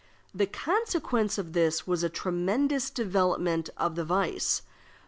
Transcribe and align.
The 0.33 0.47
consequence 0.47 1.37
of 1.37 1.53
this 1.53 1.85
was 1.85 2.03
a 2.03 2.09
tremendous 2.09 2.89
development 2.89 3.69
of 3.77 3.93
the 3.93 4.03
vice. 4.03 4.63